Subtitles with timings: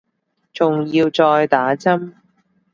[0.51, 2.13] 仲要再打針